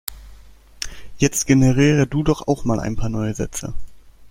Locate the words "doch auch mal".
2.23-2.79